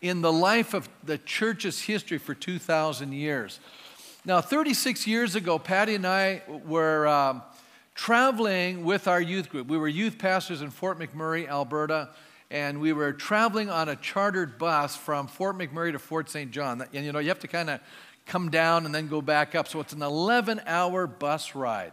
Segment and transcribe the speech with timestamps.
[0.00, 3.60] in the life of the church's history for 2,000 years.
[4.24, 7.42] Now, 36 years ago, Patty and I were um,
[7.94, 9.68] traveling with our youth group.
[9.68, 12.10] We were youth pastors in Fort McMurray, Alberta,
[12.50, 16.50] and we were traveling on a chartered bus from Fort McMurray to Fort St.
[16.50, 16.84] John.
[16.92, 17.80] And you know, you have to kind of
[18.26, 19.68] come down and then go back up.
[19.68, 21.92] So it's an 11 hour bus ride.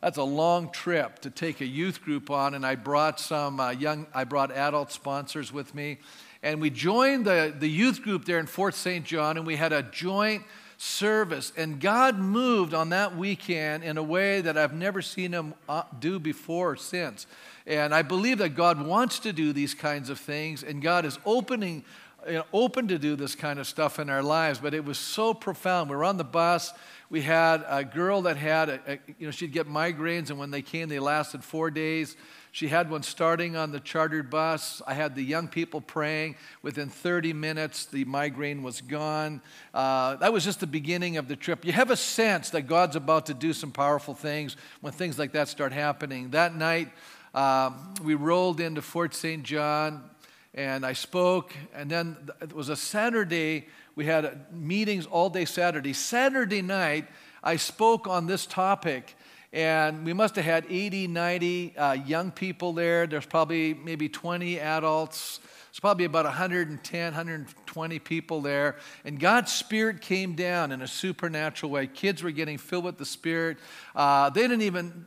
[0.00, 3.70] That's a long trip to take a youth group on, and I brought some uh,
[3.70, 5.98] young, I brought adult sponsors with me.
[6.42, 9.04] And we joined the, the youth group there in Fort St.
[9.04, 10.42] John, and we had a joint
[10.76, 11.52] service.
[11.56, 15.84] And God moved on that weekend in a way that I've never seen Him uh,
[16.00, 17.28] do before or since.
[17.64, 21.16] And I believe that God wants to do these kinds of things, and God is
[21.24, 21.84] opening,
[22.26, 24.58] you know, open to do this kind of stuff in our lives.
[24.58, 25.90] But it was so profound.
[25.90, 26.72] We were on the bus.
[27.08, 30.50] We had a girl that had, a, a, you know, she'd get migraines, and when
[30.50, 32.16] they came, they lasted four days.
[32.54, 34.82] She had one starting on the chartered bus.
[34.86, 36.36] I had the young people praying.
[36.60, 39.40] Within 30 minutes, the migraine was gone.
[39.72, 41.64] Uh, that was just the beginning of the trip.
[41.64, 45.32] You have a sense that God's about to do some powerful things when things like
[45.32, 46.30] that start happening.
[46.32, 46.90] That night,
[47.34, 49.42] um, we rolled into Fort St.
[49.42, 50.10] John
[50.52, 51.54] and I spoke.
[51.74, 53.68] And then it was a Saturday.
[53.94, 55.94] We had meetings all day Saturday.
[55.94, 57.06] Saturday night,
[57.42, 59.16] I spoke on this topic.
[59.52, 63.06] And we must have had 80, 90 uh, young people there.
[63.06, 65.40] There's probably maybe 20 adults.
[65.68, 68.76] It's probably about 110, 120 people there.
[69.04, 71.86] And God's Spirit came down in a supernatural way.
[71.86, 73.58] Kids were getting filled with the Spirit.
[73.94, 75.06] Uh, they didn't even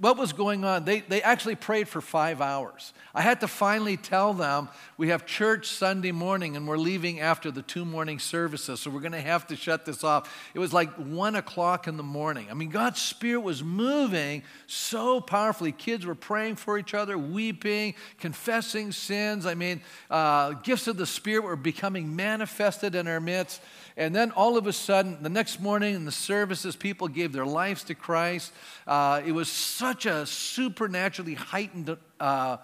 [0.00, 0.84] what was going on?
[0.84, 2.92] They, they actually prayed for five hours.
[3.14, 4.68] I had to finally tell them
[4.98, 9.00] we have church Sunday morning and we're leaving after the two morning services, so we're
[9.00, 10.50] going to have to shut this off.
[10.52, 12.48] It was like one o'clock in the morning.
[12.50, 15.72] I mean, God's Spirit was moving so powerfully.
[15.72, 19.46] Kids were praying for each other, weeping, confessing sins.
[19.46, 23.62] I mean, uh, gifts of the Spirit were becoming manifested in our midst.
[23.96, 27.46] And then all of a sudden, the next morning in the services, people gave their
[27.46, 28.52] lives to Christ.
[28.86, 32.58] Uh, it was such a supernaturally heightened, uh,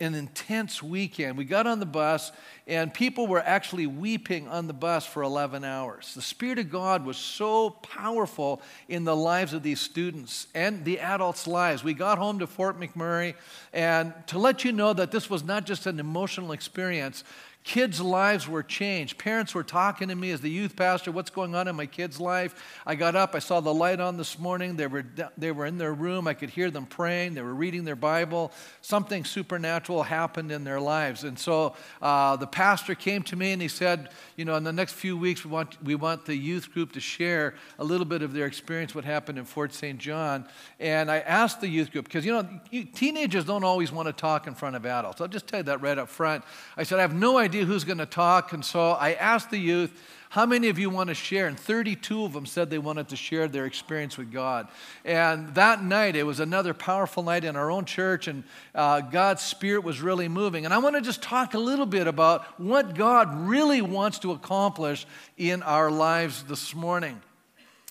[0.00, 1.38] an intense weekend.
[1.38, 2.32] We got on the bus,
[2.66, 6.14] and people were actually weeping on the bus for 11 hours.
[6.16, 10.98] The Spirit of God was so powerful in the lives of these students and the
[10.98, 11.84] adults' lives.
[11.84, 13.34] We got home to Fort McMurray,
[13.72, 17.22] and to let you know that this was not just an emotional experience,
[17.64, 19.18] Kids' lives were changed.
[19.18, 22.18] Parents were talking to me as the youth pastor, what's going on in my kid's
[22.18, 22.82] life?
[22.84, 24.74] I got up, I saw the light on this morning.
[24.74, 25.04] They were,
[25.38, 26.26] they were in their room.
[26.26, 27.34] I could hear them praying.
[27.34, 28.50] They were reading their Bible.
[28.80, 31.22] Something supernatural happened in their lives.
[31.22, 34.72] And so uh, the pastor came to me and he said, you know, in the
[34.72, 38.22] next few weeks, we want, we want the youth group to share a little bit
[38.22, 40.00] of their experience, what happened in Fort St.
[40.00, 40.48] John.
[40.80, 42.48] And I asked the youth group, because, you know,
[42.92, 45.20] teenagers don't always want to talk in front of adults.
[45.20, 46.42] I'll just tell you that right up front.
[46.76, 48.54] I said, I have no idea idea who's going to talk.
[48.54, 49.92] And so I asked the youth,
[50.30, 51.48] how many of you want to share?
[51.48, 54.68] And 32 of them said they wanted to share their experience with God.
[55.04, 59.42] And that night, it was another powerful night in our own church, and uh, God's
[59.42, 60.64] Spirit was really moving.
[60.64, 64.32] And I want to just talk a little bit about what God really wants to
[64.32, 65.04] accomplish
[65.36, 67.20] in our lives this morning.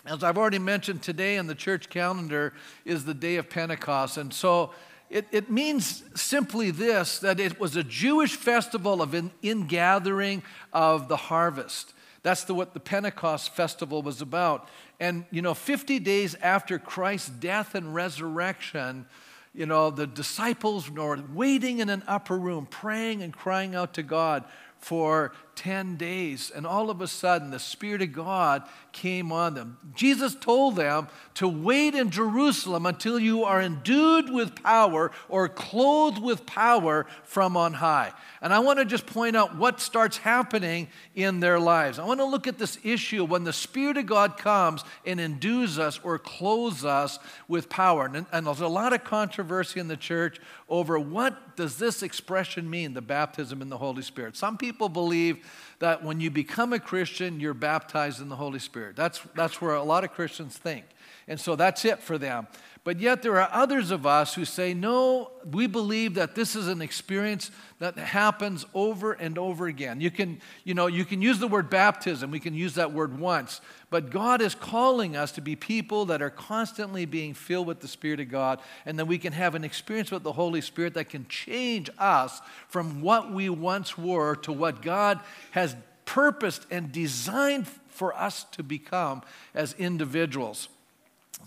[0.08, 4.18] As I've already mentioned, today in the church calendar is the day of Pentecost.
[4.18, 4.72] And so
[5.12, 10.42] it, it means simply this that it was a Jewish festival of in, ingathering
[10.72, 11.94] of the harvest.
[12.24, 14.70] That's the, what the Pentecost festival was about.
[15.00, 19.06] And, you know, 50 days after Christ's death and resurrection,
[19.54, 24.04] you know, the disciples were waiting in an upper room, praying and crying out to
[24.04, 24.46] God
[24.78, 26.52] for 10 days.
[26.56, 29.78] And all of a sudden, the Spirit of God came on them.
[29.94, 36.20] Jesus told them to wait in Jerusalem until you are endued with power or clothed
[36.20, 38.12] with power from on high.
[38.42, 42.00] And I want to just point out what starts happening in their lives.
[42.00, 45.78] I want to look at this issue when the Spirit of God comes and endues
[45.78, 48.10] us or clothes us with power.
[48.12, 52.68] And, and there's a lot of controversy in the church over what does this expression
[52.68, 54.36] mean, the baptism in the Holy Spirit.
[54.36, 55.46] Some people believe
[55.80, 58.96] that when you become a Christian, you're baptized in the Holy Spirit.
[58.96, 60.86] That's, that's where a lot of Christians think.
[61.28, 62.48] And so that's it for them.
[62.84, 66.68] But yet there are others of us who say, no, we believe that this is
[66.68, 70.02] an experience that happens over and over again.
[70.02, 73.20] You can, you know, you can use the word baptism, we can use that word
[73.20, 73.62] once,
[73.92, 77.88] but God is calling us to be people that are constantly being filled with the
[77.88, 81.10] Spirit of God, and that we can have an experience with the Holy Spirit that
[81.10, 85.20] can change us from what we once were to what God
[85.52, 85.76] has
[86.06, 89.22] purposed and designed for us to become
[89.54, 90.68] as individuals.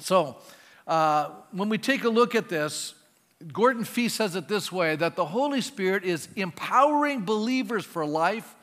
[0.00, 0.37] So,
[0.87, 2.94] uh, when we take a look at this,
[3.52, 8.55] Gordon Fee says it this way that the Holy Spirit is empowering believers for life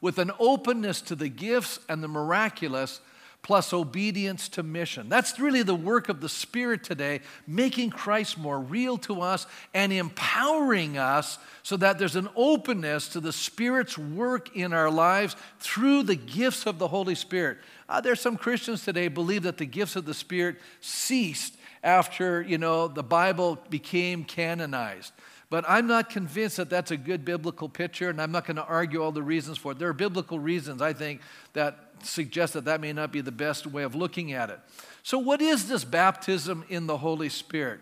[0.00, 3.00] with an openness to the gifts and the miraculous,
[3.42, 5.08] plus obedience to mission.
[5.08, 9.92] That's really the work of the Spirit today, making Christ more real to us and
[9.92, 16.02] empowering us so that there's an openness to the Spirit's work in our lives through
[16.02, 17.58] the gifts of the Holy Spirit.
[17.88, 22.58] Uh, there's some Christians today believe that the gifts of the Spirit ceased after, you
[22.58, 25.12] know, the Bible became canonized.
[25.50, 28.64] But I'm not convinced that that's a good biblical picture, and I'm not going to
[28.64, 29.80] argue all the reasons for it.
[29.80, 31.20] There are biblical reasons, I think,
[31.54, 34.60] that suggest that that may not be the best way of looking at it.
[35.02, 37.80] So, what is this baptism in the Holy Spirit?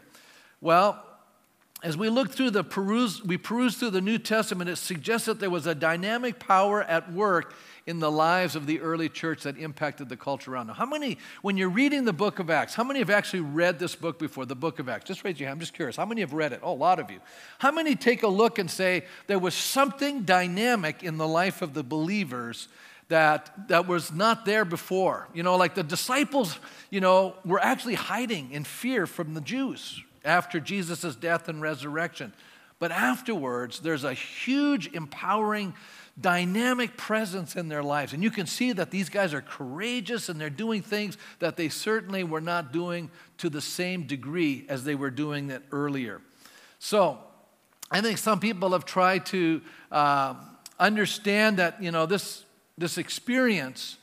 [0.63, 1.05] Well,
[1.83, 5.39] as we look through the peruse, we peruse through the New Testament, it suggests that
[5.39, 7.55] there was a dynamic power at work
[7.87, 10.77] in the lives of the early church that impacted the culture around them.
[10.77, 13.95] How many, when you're reading the book of Acts, how many have actually read this
[13.95, 15.05] book before, the book of Acts?
[15.07, 15.97] Just raise your hand, I'm just curious.
[15.97, 16.61] How many have read it?
[16.65, 17.21] Oh, a lot of you.
[17.59, 21.75] How many take a look and say there was something dynamic in the life of
[21.75, 22.67] the believers
[23.07, 25.29] that, that was not there before?
[25.33, 26.59] You know, like the disciples,
[26.91, 32.33] you know, were actually hiding in fear from the Jews after Jesus' death and resurrection.
[32.79, 35.75] But afterwards, there's a huge empowering
[36.21, 38.13] dynamic presence in their lives.
[38.13, 41.69] And you can see that these guys are courageous and they're doing things that they
[41.69, 46.21] certainly were not doing to the same degree as they were doing it earlier.
[46.79, 47.19] So,
[47.91, 50.35] I think some people have tried to uh,
[50.79, 52.45] understand that, you know, this,
[52.77, 53.97] this experience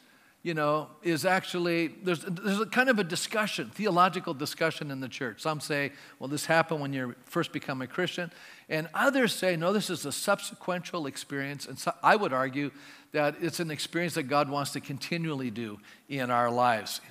[0.45, 5.09] you know, is actually, there's, there's a kind of a discussion, theological discussion in the
[5.09, 5.42] church.
[5.42, 8.31] Some say, well, this happened when you first become a Christian.
[8.69, 11.65] And others say, no, this is a subsequential experience.
[11.65, 12.69] And so I would argue
[13.12, 17.01] that it's an experience that God wants to continually do in our lives.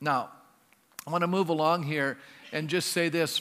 [0.00, 0.30] Now,
[1.06, 2.18] I want to move along here
[2.50, 3.40] and just say this.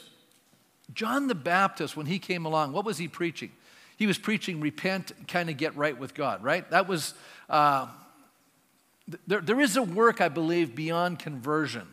[0.93, 3.51] John the Baptist, when he came along, what was he preaching?
[3.97, 6.69] He was preaching, repent, and kind of get right with God, right?
[6.69, 7.15] That was.
[7.49, 7.87] Uh,
[9.27, 11.87] there, there is a work, I believe, beyond conversion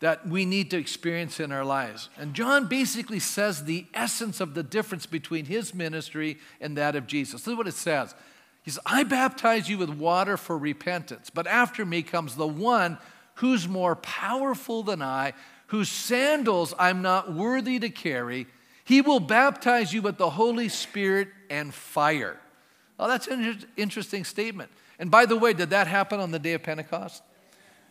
[0.00, 2.08] that we need to experience in our lives.
[2.16, 7.06] And John basically says the essence of the difference between his ministry and that of
[7.06, 7.42] Jesus.
[7.42, 8.14] This is what it says.
[8.62, 12.98] He says, I baptize you with water for repentance, but after me comes the one
[13.36, 15.32] who's more powerful than I,
[15.68, 18.46] whose sandals I'm not worthy to carry.
[18.84, 22.38] He will baptize you with the Holy Spirit and fire.
[22.98, 24.70] Well, that's an interesting statement.
[24.98, 27.22] And by the way, did that happen on the day of Pentecost?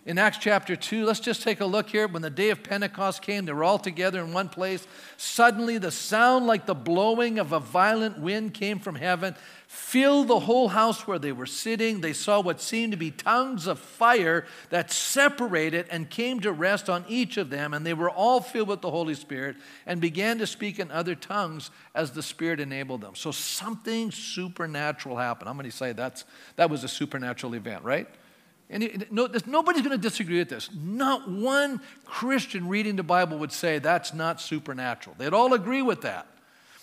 [0.07, 2.07] In Acts chapter 2, let's just take a look here.
[2.07, 4.87] When the day of Pentecost came, they were all together in one place.
[5.17, 9.35] Suddenly, the sound like the blowing of a violent wind came from heaven
[9.67, 11.99] filled the whole house where they were sitting.
[11.99, 16.89] They saw what seemed to be tongues of fire that separated and came to rest
[16.89, 17.73] on each of them.
[17.73, 21.15] And they were all filled with the Holy Spirit and began to speak in other
[21.15, 23.15] tongues as the Spirit enabled them.
[23.15, 25.49] So something supernatural happened.
[25.49, 26.23] How many say that's,
[26.55, 28.07] that was a supernatural event, right?
[28.69, 30.69] And no, nobody's going to disagree with this.
[30.73, 35.15] Not one Christian reading the Bible would say that's not supernatural.
[35.17, 36.27] They'd all agree with that.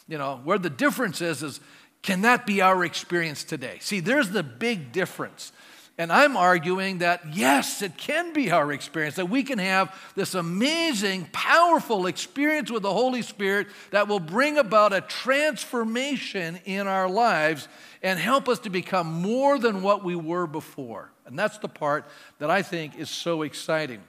[0.09, 1.61] You know, where the difference is, is
[2.03, 3.79] can that be our experience today?
[3.81, 5.53] See, there's the big difference.
[5.97, 10.35] And I'm arguing that yes, it can be our experience, that we can have this
[10.35, 17.09] amazing, powerful experience with the Holy Spirit that will bring about a transformation in our
[17.09, 17.69] lives
[18.03, 21.11] and help us to become more than what we were before.
[21.27, 22.05] And that's the part
[22.39, 24.03] that I think is so exciting.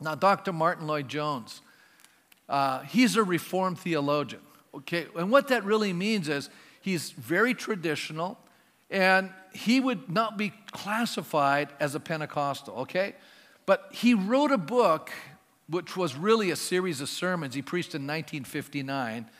[0.00, 0.52] Now, Dr.
[0.52, 1.60] Martyn Lloyd-Jones,
[2.48, 4.40] uh, he's a Reformed theologian,
[4.74, 5.06] okay?
[5.16, 6.48] And what that really means is
[6.80, 8.38] He's very traditional,
[8.90, 13.14] and he would not be classified as a Pentecostal, okay?
[13.66, 15.10] But he wrote a book
[15.68, 19.30] which was really a series of sermons he preached in 1959.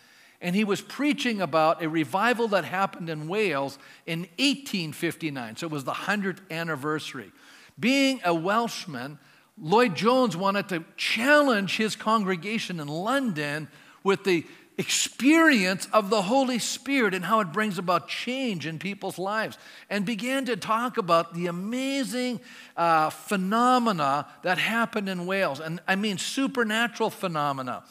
[0.41, 5.57] And he was preaching about a revival that happened in Wales in 1859.
[5.57, 7.31] So it was the 100th anniversary.
[7.79, 9.19] Being a Welshman,
[9.61, 13.69] Lloyd Jones wanted to challenge his congregation in London
[14.03, 14.47] with the
[14.79, 19.59] experience of the Holy Spirit and how it brings about change in people's lives,
[19.91, 22.41] and began to talk about the amazing
[22.79, 25.61] uh, phenomena that happened in Wales.
[25.61, 27.83] And I mean, supernatural phenomena.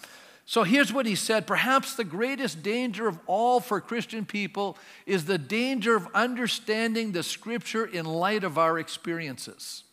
[0.49, 5.25] So here's what he said Perhaps the greatest danger of all for Christian people is
[5.25, 9.83] the danger of understanding the scripture in light of our experiences.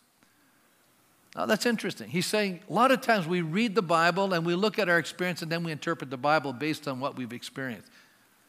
[1.35, 2.09] Now, that's interesting.
[2.09, 4.97] He's saying a lot of times we read the Bible and we look at our
[4.97, 7.91] experience and then we interpret the Bible based on what we've experienced.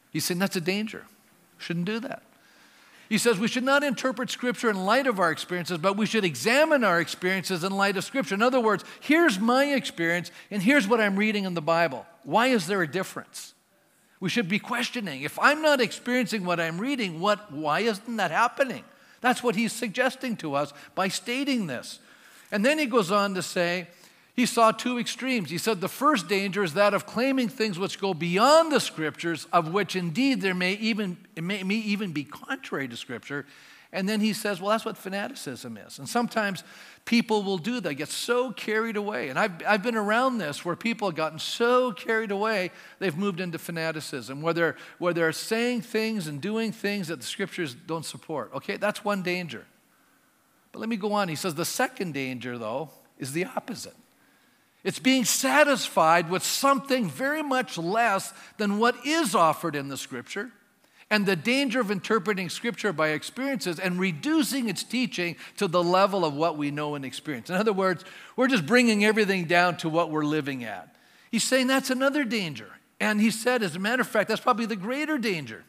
[0.09, 1.05] He's saying that's a danger.
[1.59, 2.23] Shouldn't do that.
[3.09, 6.23] He says we should not interpret Scripture in light of our experiences, but we should
[6.23, 8.35] examine our experiences in light of Scripture.
[8.35, 12.05] In other words, here's my experience and here's what I'm reading in the Bible.
[12.23, 13.55] Why is there a difference?
[14.19, 15.23] We should be questioning.
[15.23, 18.83] If I'm not experiencing what I'm reading, what, why isn't that happening?
[19.21, 21.99] That's what he's suggesting to us by stating this.
[22.51, 23.87] And then he goes on to say,
[24.39, 25.49] he saw two extremes.
[25.49, 29.47] He said the first danger is that of claiming things which go beyond the scriptures,
[29.51, 33.45] of which indeed there may even, may, may even be contrary to scripture.
[33.91, 35.99] And then he says, well, that's what fanaticism is.
[35.99, 36.63] And sometimes
[37.03, 39.27] people will do that, get so carried away.
[39.27, 43.41] And I've, I've been around this where people have gotten so carried away, they've moved
[43.41, 48.05] into fanaticism, where they're, where they're saying things and doing things that the scriptures don't
[48.05, 48.53] support.
[48.53, 49.65] Okay, that's one danger.
[50.71, 51.27] But let me go on.
[51.27, 53.95] He says the second danger, though, is the opposite.
[54.83, 60.51] It's being satisfied with something very much less than what is offered in the scripture
[61.09, 66.23] and the danger of interpreting Scripture by experiences and reducing its teaching to the level
[66.23, 67.49] of what we know and experience.
[67.49, 68.05] In other words,
[68.35, 70.95] we're just bringing everything down to what we're living at.
[71.31, 72.69] He's saying that's another danger.
[72.99, 75.63] And he said, as a matter of fact, that's probably the greater danger.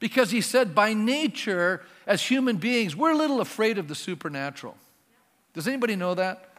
[0.00, 4.76] Because he said, by nature, as human beings, we're a little afraid of the supernatural.
[5.54, 6.50] Does anybody know that?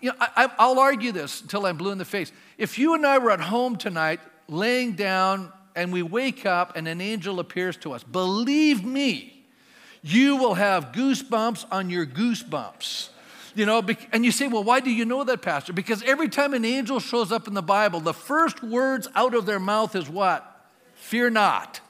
[0.00, 2.32] You know, I, I'll argue this until I'm blue in the face.
[2.58, 6.88] If you and I were at home tonight, laying down and we wake up and
[6.88, 9.44] an angel appears to us, believe me,
[10.02, 13.10] you will have goosebumps on your goosebumps.
[13.54, 15.72] You know, and you say, well, why do you know that, Pastor?
[15.72, 19.44] Because every time an angel shows up in the Bible, the first words out of
[19.44, 20.46] their mouth is what?
[20.94, 21.80] Fear not.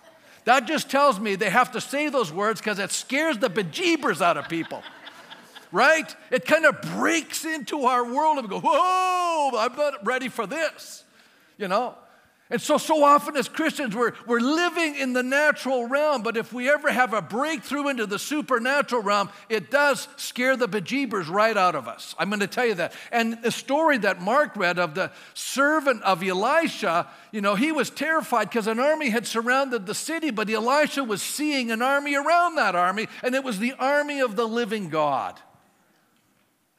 [0.45, 4.23] That just tells me they have to say those words because it scares the bejeebers
[4.23, 4.83] out of people.
[5.73, 6.15] Right?
[6.31, 10.47] It kind of breaks into our world and we go, whoa, I'm not ready for
[10.47, 11.05] this.
[11.59, 11.95] You know?
[12.53, 16.53] And so, so often as Christians, we're, we're living in the natural realm, but if
[16.53, 21.57] we ever have a breakthrough into the supernatural realm, it does scare the bejeebers right
[21.57, 22.13] out of us.
[22.19, 22.93] I'm going to tell you that.
[23.13, 27.89] And the story that Mark read of the servant of Elisha, you know, he was
[27.89, 32.57] terrified because an army had surrounded the city, but Elisha was seeing an army around
[32.57, 35.39] that army, and it was the army of the living God.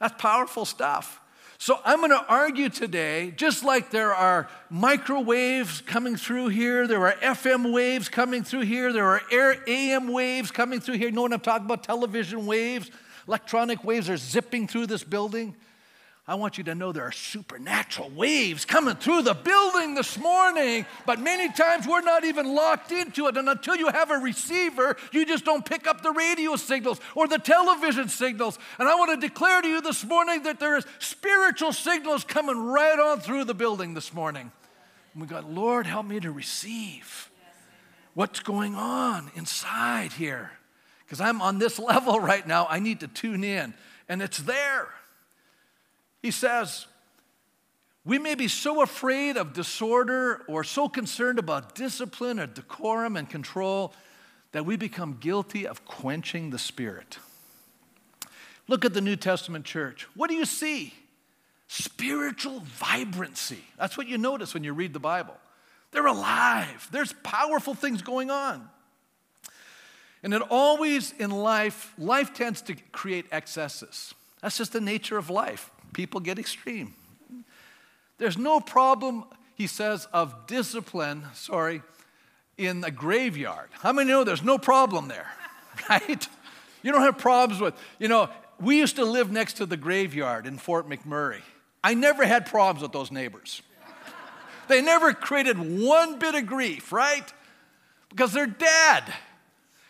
[0.02, 1.20] That's powerful stuff.
[1.58, 7.06] So I'm going to argue today, just like there are microwaves coming through here, there
[7.06, 11.06] are FM waves coming through here, there are air AM waves coming through here.
[11.06, 11.84] You know what I'm talking about?
[11.84, 12.90] Television waves,
[13.28, 15.54] electronic waves are zipping through this building.
[16.24, 20.86] I want you to know there are supernatural waves coming through the building this morning,
[21.04, 23.36] but many times we're not even locked into it.
[23.36, 27.26] And until you have a receiver, you just don't pick up the radio signals or
[27.26, 28.56] the television signals.
[28.78, 32.56] And I want to declare to you this morning that there is spiritual signals coming
[32.56, 34.52] right on through the building this morning.
[35.14, 37.30] And we got, Lord, help me to receive
[38.14, 40.52] what's going on inside here.
[41.04, 43.74] Because I'm on this level right now, I need to tune in,
[44.08, 44.88] and it's there.
[46.22, 46.86] He says,
[48.04, 53.28] we may be so afraid of disorder or so concerned about discipline or decorum and
[53.28, 53.92] control
[54.52, 57.18] that we become guilty of quenching the Spirit.
[58.68, 60.06] Look at the New Testament church.
[60.14, 60.94] What do you see?
[61.68, 63.64] Spiritual vibrancy.
[63.78, 65.36] That's what you notice when you read the Bible.
[65.90, 68.68] They're alive, there's powerful things going on.
[70.22, 74.14] And it always in life, life tends to create excesses.
[74.40, 76.94] That's just the nature of life people get extreme.
[78.18, 81.82] There's no problem, he says, of discipline, sorry,
[82.56, 83.68] in a graveyard.
[83.72, 85.26] How many know there's no problem there,
[85.90, 86.28] right?
[86.82, 88.28] You don't have problems with, you know,
[88.60, 91.40] we used to live next to the graveyard in Fort McMurray.
[91.82, 93.62] I never had problems with those neighbors.
[94.68, 97.32] They never created one bit of grief, right?
[98.08, 99.02] Because they're dead.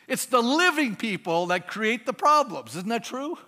[0.09, 2.75] It's the living people that create the problems.
[2.77, 3.39] Isn't that true?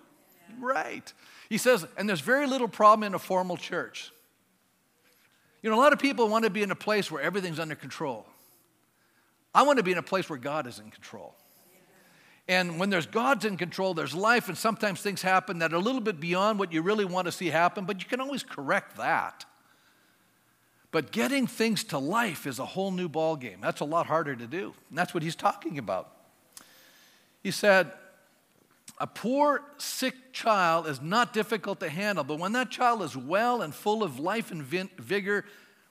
[0.61, 1.13] Right.
[1.49, 4.13] He says, and there's very little problem in a formal church.
[5.63, 7.75] You know, a lot of people want to be in a place where everything's under
[7.75, 8.27] control.
[9.55, 11.35] I want to be in a place where God is in control.
[12.47, 15.81] And when there's God's in control, there's life, and sometimes things happen that are a
[15.81, 18.99] little bit beyond what you really want to see happen, but you can always correct
[18.99, 19.47] that.
[20.91, 23.61] But getting things to life is a whole new ballgame.
[23.61, 24.75] That's a lot harder to do.
[24.91, 26.11] And that's what he's talking about.
[27.43, 27.91] He said,
[28.99, 33.63] a poor, sick child is not difficult to handle, but when that child is well
[33.63, 35.45] and full of life and vigor,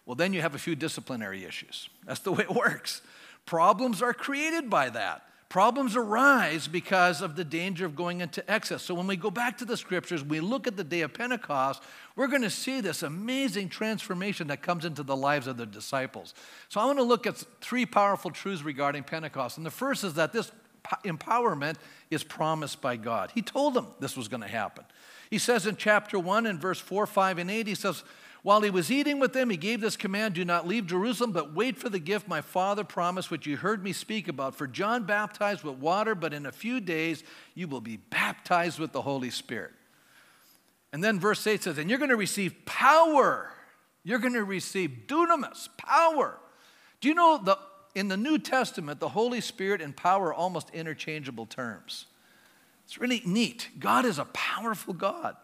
[0.06, 1.90] well, then you have a few disciplinary issues.
[2.06, 3.02] That's the way it works.
[3.46, 5.24] Problems are created by that.
[5.50, 8.82] Problems arise because of the danger of going into excess.
[8.82, 11.84] So when we go back to the scriptures, we look at the day of Pentecost,
[12.16, 16.34] we're going to see this amazing transformation that comes into the lives of the disciples.
[16.70, 19.58] So I want to look at three powerful truths regarding Pentecost.
[19.58, 20.52] And the first is that this
[21.04, 21.76] empowerment
[22.10, 23.32] is promised by God.
[23.34, 24.86] He told them this was going to happen.
[25.30, 28.04] He says in chapter 1 and verse 4, 5, and 8, he says,
[28.44, 31.54] While he was eating with them, he gave this command Do not leave Jerusalem, but
[31.54, 34.56] wait for the gift my father promised, which you heard me speak about.
[34.56, 37.24] For John baptized with water, but in a few days
[37.56, 39.72] you will be baptized with the Holy Spirit.
[40.92, 43.50] And then verse 8 says, And you're going to receive power.
[44.04, 46.38] You're going to receive dunamis, power.
[47.02, 47.58] Do you know the,
[47.96, 52.06] in the New Testament, the Holy Spirit and power are almost interchangeable terms?
[52.86, 53.70] It's really neat.
[53.80, 55.36] God is a powerful God.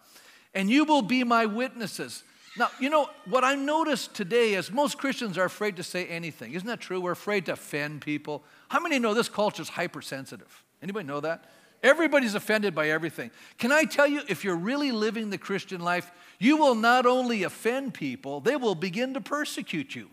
[0.53, 2.23] And you will be my witnesses.
[2.57, 6.53] Now, you know, what I noticed today is most Christians are afraid to say anything.
[6.53, 6.99] Isn't that true?
[6.99, 8.43] We're afraid to offend people.
[8.67, 10.63] How many know this culture is hypersensitive?
[10.81, 11.45] Anybody know that?
[11.81, 13.31] Everybody's offended by everything.
[13.57, 17.43] Can I tell you, if you're really living the Christian life, you will not only
[17.43, 20.09] offend people, they will begin to persecute you.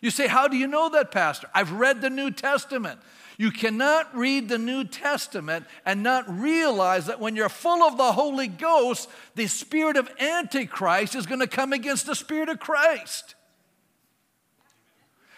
[0.00, 1.48] You say, How do you know that, Pastor?
[1.54, 3.00] I've read the New Testament.
[3.36, 8.12] You cannot read the New Testament and not realize that when you're full of the
[8.12, 13.36] Holy Ghost, the spirit of Antichrist is going to come against the spirit of Christ.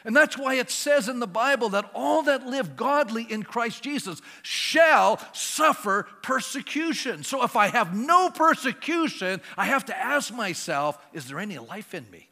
[0.02, 3.82] And that's why it says in the Bible that all that live godly in Christ
[3.82, 7.22] Jesus shall suffer persecution.
[7.22, 11.92] So if I have no persecution, I have to ask myself, is there any life
[11.92, 12.29] in me?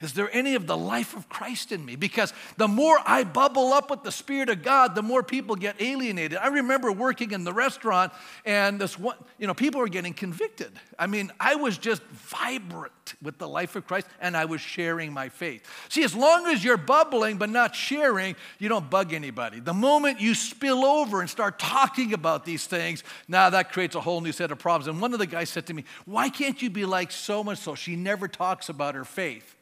[0.00, 1.96] Is there any of the life of Christ in me?
[1.96, 5.80] Because the more I bubble up with the Spirit of God, the more people get
[5.80, 6.36] alienated.
[6.36, 8.12] I remember working in the restaurant
[8.44, 10.72] and this one, you know, people were getting convicted.
[10.98, 15.12] I mean, I was just vibrant with the life of Christ and I was sharing
[15.12, 15.64] my faith.
[15.88, 19.60] See, as long as you're bubbling but not sharing, you don't bug anybody.
[19.60, 24.00] The moment you spill over and start talking about these things, now that creates a
[24.00, 24.88] whole new set of problems.
[24.88, 27.56] And one of the guys said to me, Why can't you be like so and
[27.56, 27.76] so?
[27.76, 29.53] She never talks about her faith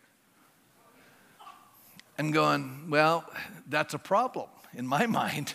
[2.23, 3.25] and going, well,
[3.69, 5.55] that's a problem in my mind.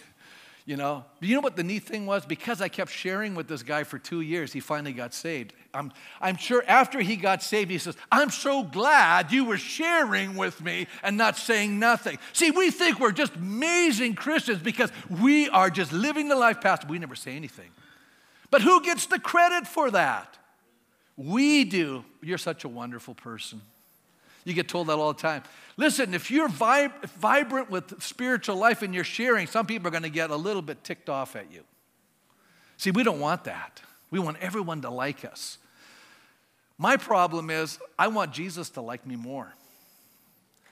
[0.65, 2.25] You know, you know what the neat thing was?
[2.25, 5.53] Because I kept sharing with this guy for two years, he finally got saved.
[5.73, 10.35] I'm, I'm sure after he got saved, he says, I'm so glad you were sharing
[10.35, 12.17] with me and not saying nothing.
[12.33, 16.85] See, we think we're just amazing Christians because we are just living the life past.
[16.89, 17.69] We never say anything.
[18.51, 20.37] But who gets the credit for that?
[21.15, 22.03] We do.
[22.21, 23.61] You're such a wonderful person.
[24.47, 25.43] You get told that all the time.
[25.75, 30.03] Listen, if you're vib- vibrant with spiritual life and you're sharing, some people are going
[30.03, 31.63] to get a little bit ticked off at you.
[32.77, 33.81] See, we don't want that.
[34.09, 35.57] We want everyone to like us.
[36.77, 39.53] My problem is, I want Jesus to like me more.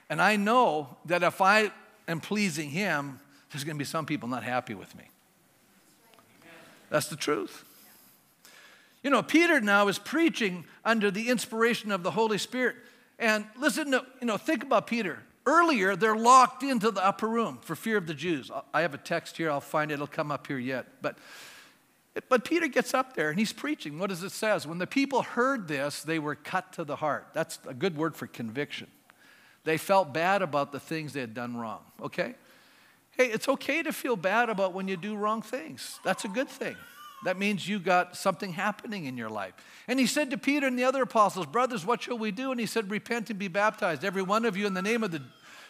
[0.09, 1.69] And I know that if I
[2.07, 3.19] am pleasing Him,
[3.51, 5.03] there's going to be some people not happy with me.
[6.89, 7.65] That's the truth.
[9.03, 12.77] You know, Peter now is preaching under the inspiration of the Holy Spirit.
[13.17, 15.19] And listen, to, you know, think about Peter.
[15.45, 18.49] Earlier, they're locked into the upper room for fear of the Jews.
[18.73, 20.87] I have a text here, I'll find it, it'll come up here yet.
[21.01, 21.17] But,
[22.29, 23.99] but Peter gets up there and he's preaching.
[23.99, 24.65] What does it says?
[24.65, 27.27] When the people heard this, they were cut to the heart.
[27.33, 28.87] That's a good word for conviction.
[29.65, 32.35] They felt bad about the things they had done wrong, okay?
[33.11, 35.99] Hey, it's okay to feel bad about when you do wrong things.
[36.03, 36.75] That's a good thing.
[37.25, 39.55] That means you got something happening in your life.
[39.87, 42.51] And he said to Peter and the other apostles, Brothers, what shall we do?
[42.51, 45.11] And he said, Repent and be baptized, every one of you, in the name of
[45.11, 45.23] the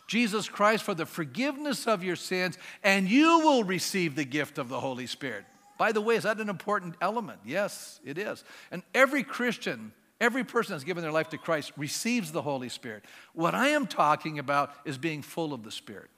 [0.06, 4.68] Jesus Christ for the forgiveness of your sins, and you will receive the gift of
[4.68, 5.46] the Holy Spirit.
[5.78, 7.39] By the way, is that an important element?
[7.46, 8.44] Yes, it is.
[8.70, 13.06] And every Christian, every person that's given their life to Christ receives the Holy Spirit.
[13.34, 16.10] What I am talking about is being full of the Spirit.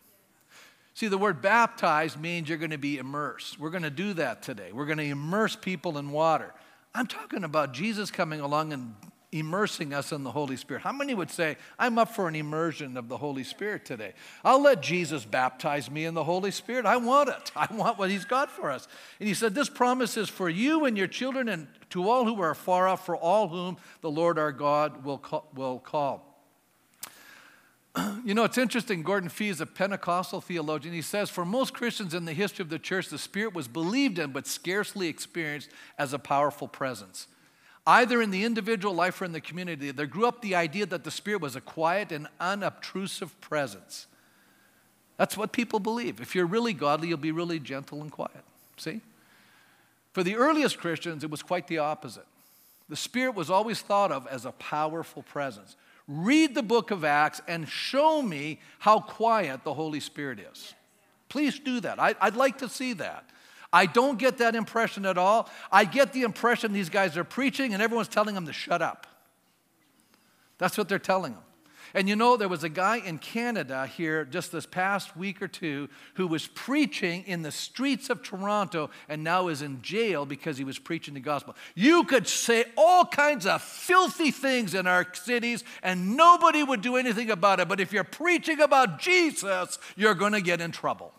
[0.97, 3.59] See, the word baptized means you're going to be immersed.
[3.59, 4.71] We're going to do that today.
[4.71, 6.55] We're going to immerse people in water.
[6.95, 8.95] I'm talking about Jesus coming along and
[9.31, 10.81] immersing us in the Holy Spirit.
[10.81, 14.13] How many would say, I'm up for an immersion of the Holy Spirit today?
[14.43, 16.87] I'll let Jesus baptize me in the Holy Spirit.
[16.87, 17.51] I want it.
[17.55, 18.87] I want what He's got for us.
[19.19, 22.41] And He said, This promise is for you and your children and to all who
[22.41, 25.47] are far off, for all whom the Lord our God will call.
[25.53, 26.26] Will call.
[28.27, 29.03] You know, it's interesting.
[29.03, 30.93] Gordon Fee is a Pentecostal theologian.
[30.93, 34.19] He says, For most Christians in the history of the church, the Spirit was believed
[34.19, 37.27] in but scarcely experienced as a powerful presence.
[37.85, 41.05] Either in the individual life or in the community, there grew up the idea that
[41.05, 44.07] the Spirit was a quiet and unobtrusive presence.
[45.15, 46.19] That's what people believe.
[46.19, 48.43] If you're really godly, you'll be really gentle and quiet.
[48.75, 48.99] See?
[50.11, 52.25] For the earliest Christians, it was quite the opposite.
[52.89, 57.41] The Spirit was always thought of as a powerful presence read the book of Acts
[57.47, 60.73] and show me how quiet the Holy Spirit is.
[61.29, 61.99] Please do that.
[61.99, 63.29] I, would like to see that.
[63.71, 65.49] I don't get that impression at all.
[65.71, 69.07] I get the impression these guys are preaching and everyone's telling them to shut up.
[70.57, 71.43] That's what they're telling them.
[71.93, 75.47] And you know, there was a guy in Canada here just this past week or
[75.47, 80.57] two who was preaching in the streets of Toronto and now is in jail because
[80.57, 81.55] he was preaching the gospel.
[81.75, 86.95] You could say all kinds of filthy things in our cities and nobody would do
[86.95, 87.67] anything about it.
[87.67, 91.13] But if you're preaching about Jesus, you're going to get in trouble.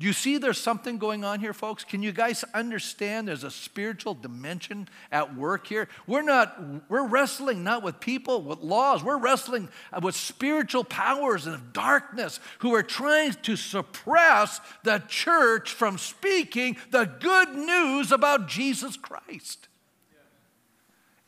[0.00, 1.82] Do you see there's something going on here, folks?
[1.82, 5.88] Can you guys understand there's a spiritual dimension at work here?
[6.06, 6.56] We're not,
[6.88, 9.02] we're wrestling not with people, with laws.
[9.02, 9.68] We're wrestling
[10.00, 17.06] with spiritual powers of darkness who are trying to suppress the church from speaking the
[17.18, 19.66] good news about Jesus Christ.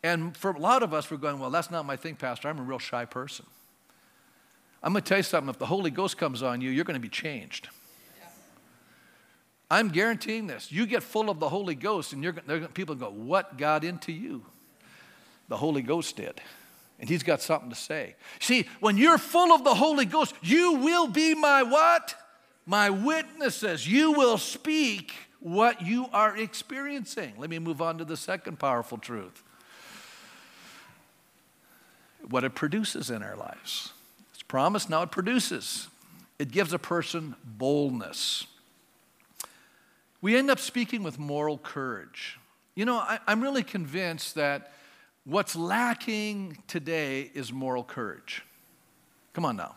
[0.04, 2.48] And for a lot of us, we're going, well, that's not my thing, Pastor.
[2.48, 3.46] I'm a real shy person.
[4.80, 5.50] I'm going to tell you something.
[5.50, 7.68] If the Holy Ghost comes on you, you're going to be changed.
[9.70, 10.72] I'm guaranteeing this.
[10.72, 12.32] You get full of the Holy Ghost, and you're,
[12.74, 14.44] people go, What got into you?
[15.48, 16.40] The Holy Ghost did.
[16.98, 18.14] And he's got something to say.
[18.40, 22.14] See, when you're full of the Holy Ghost, you will be my what?
[22.66, 23.88] My witnesses.
[23.88, 27.32] You will speak what you are experiencing.
[27.38, 29.42] Let me move on to the second powerful truth
[32.28, 33.92] what it produces in our lives.
[34.34, 35.88] It's promised, now it produces.
[36.38, 38.46] It gives a person boldness
[40.22, 42.38] we end up speaking with moral courage.
[42.74, 44.72] You know, I, am really convinced that
[45.24, 48.42] what's lacking today is moral courage.
[49.32, 49.74] Come on now.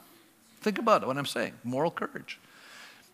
[0.61, 2.39] Think about what I'm saying moral courage.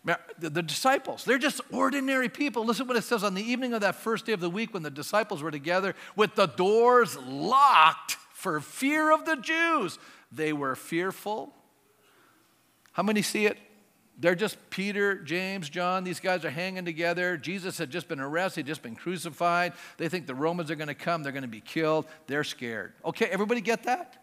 [0.04, 2.64] The, the disciples, they're just ordinary people.
[2.64, 4.82] Listen what it says on the evening of that first day of the week when
[4.82, 9.98] the disciples were together with the doors locked for fear of the Jews.
[10.32, 11.52] They were fearful.
[12.92, 13.58] How many see it?
[14.20, 16.04] They're just Peter, James, John.
[16.04, 17.38] These guys are hanging together.
[17.38, 19.72] Jesus had just been arrested, just been crucified.
[19.96, 22.06] They think the Romans are going to come, they're going to be killed.
[22.26, 22.92] They're scared.
[23.04, 24.22] Okay, everybody get that?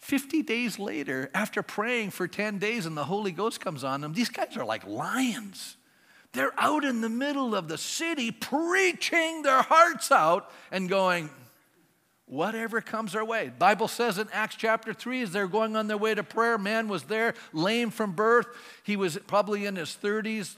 [0.00, 4.12] 50 days later, after praying for 10 days and the Holy Ghost comes on them,
[4.12, 5.76] these guys are like lions.
[6.32, 11.28] They're out in the middle of the city preaching their hearts out and going,
[12.30, 13.50] whatever comes our way.
[13.58, 16.86] Bible says in Acts chapter 3 as they're going on their way to prayer, man
[16.88, 18.46] was there lame from birth.
[18.84, 20.54] He was probably in his 30s,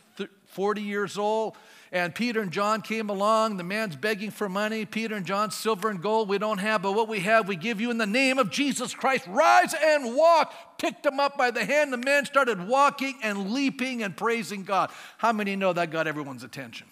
[0.46, 1.56] 40 years old.
[1.90, 3.58] And Peter and John came along.
[3.58, 4.86] The man's begging for money.
[4.86, 7.80] Peter and John, silver and gold we don't have, but what we have we give
[7.80, 9.26] you in the name of Jesus Christ.
[9.26, 10.78] Rise and walk.
[10.78, 11.92] Picked him up by the hand.
[11.92, 14.90] The man started walking and leaping and praising God.
[15.18, 16.86] How many know that got everyone's attention?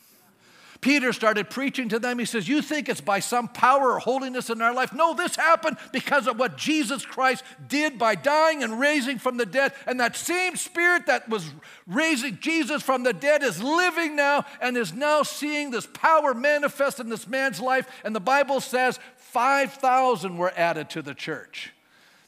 [0.81, 2.19] Peter started preaching to them.
[2.19, 4.95] He says, You think it's by some power or holiness in our life?
[4.95, 9.45] No, this happened because of what Jesus Christ did by dying and raising from the
[9.45, 9.75] dead.
[9.87, 11.51] And that same spirit that was
[11.87, 16.99] raising Jesus from the dead is living now and is now seeing this power manifest
[16.99, 17.87] in this man's life.
[18.03, 21.73] And the Bible says 5,000 were added to the church.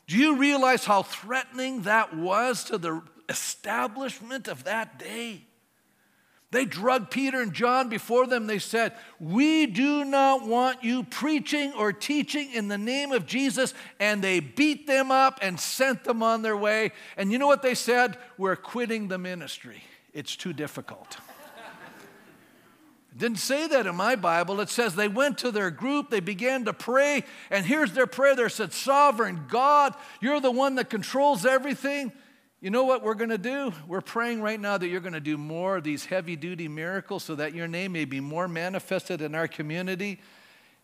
[0.06, 5.46] Do you realize how threatening that was to the establishment of that day?
[6.52, 8.46] They drugged Peter and John before them.
[8.46, 13.72] They said, We do not want you preaching or teaching in the name of Jesus.
[13.98, 16.92] And they beat them up and sent them on their way.
[17.16, 18.18] And you know what they said?
[18.36, 19.82] We're quitting the ministry.
[20.12, 21.16] It's too difficult.
[23.12, 24.60] It didn't say that in my Bible.
[24.60, 28.36] It says they went to their group, they began to pray, and here's their prayer.
[28.36, 32.12] They said, Sovereign God, you're the one that controls everything.
[32.62, 33.72] You know what we're going to do?
[33.88, 37.24] We're praying right now that you're going to do more of these heavy duty miracles
[37.24, 40.20] so that your name may be more manifested in our community.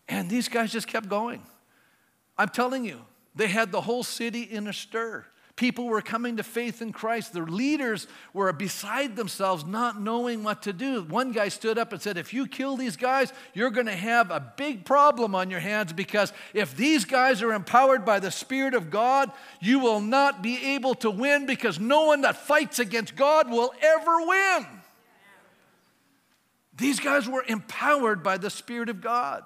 [0.09, 1.41] And these guys just kept going.
[2.37, 2.99] I'm telling you,
[3.33, 5.25] they had the whole city in a stir.
[5.59, 7.33] People were coming to faith in Christ.
[7.33, 11.03] The leaders were beside themselves, not knowing what to do.
[11.03, 14.31] One guy stood up and said, If you kill these guys, you're going to have
[14.31, 18.73] a big problem on your hands because if these guys are empowered by the Spirit
[18.73, 23.17] of God, you will not be able to win because no one that fights against
[23.17, 24.65] God will ever win.
[26.77, 29.43] These guys were empowered by the Spirit of God.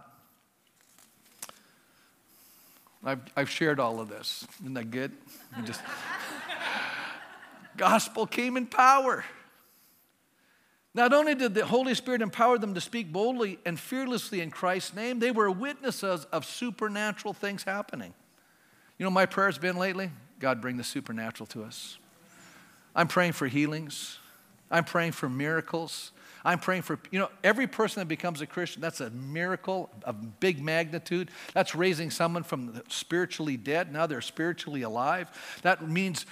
[3.04, 4.48] I've, I've shared all of this.
[4.62, 5.12] Isn't that good?
[5.66, 5.82] Just
[7.78, 9.26] gospel came in power.
[10.96, 14.94] Not only did the Holy Spirit empower them to speak boldly and fearlessly in Christ's
[14.94, 18.14] name, they were witnesses of supernatural things happening.
[19.00, 21.98] You know, my prayer has been lately God, bring the supernatural to us.
[22.96, 24.20] I'm praying for healings,
[24.70, 26.12] I'm praying for miracles.
[26.46, 30.40] I'm praying for, you know, every person that becomes a Christian, that's a miracle of
[30.40, 31.32] big magnitude.
[31.54, 33.92] That's raising someone from spiritually dead.
[33.94, 35.30] Now they're spiritually alive.
[35.62, 36.26] That means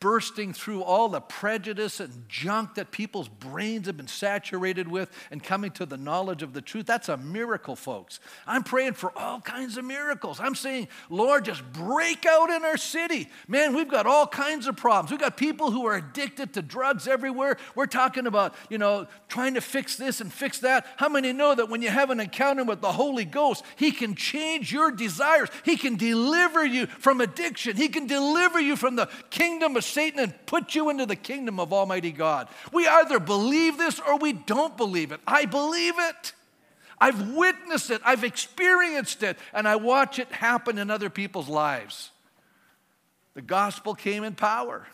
[0.00, 5.42] bursting through all the prejudice and junk that people's brains have been saturated with and
[5.42, 6.86] coming to the knowledge of the truth.
[6.86, 8.20] That's a miracle, folks.
[8.46, 10.38] I'm praying for all kinds of miracles.
[10.38, 13.28] I'm saying, Lord, just break out in our city.
[13.48, 15.10] Man, we've got all kinds of problems.
[15.10, 17.56] We've got people who are addicted to drugs everywhere.
[17.74, 20.86] We're talking about, you know, trying to fix this and fix that.
[20.96, 24.14] How many know that when you have an encounter with the Holy Ghost, He can
[24.14, 25.48] change your desires?
[25.64, 27.76] He can deliver you from addiction.
[27.76, 31.58] He can deliver you from the kingdom of Satan and put you into the kingdom
[31.58, 32.48] of Almighty God.
[32.72, 35.20] We either believe this or we don't believe it.
[35.26, 36.32] I believe it.
[37.00, 42.10] I've witnessed it, I've experienced it, and I watch it happen in other people's lives.
[43.34, 44.86] The gospel came in power.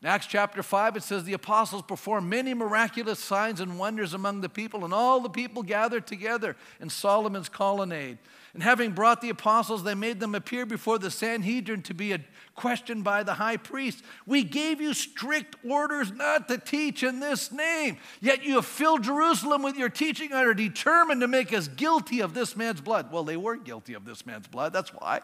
[0.00, 4.40] In Acts chapter 5, it says the apostles performed many miraculous signs and wonders among
[4.40, 8.18] the people, and all the people gathered together in Solomon's colonnade.
[8.58, 12.16] And having brought the apostles, they made them appear before the Sanhedrin to be
[12.56, 14.02] questioned by the high priest.
[14.26, 19.04] We gave you strict orders not to teach in this name, yet you have filled
[19.04, 23.12] Jerusalem with your teaching and are determined to make us guilty of this man's blood.
[23.12, 25.20] Well, they were guilty of this man's blood, that's why.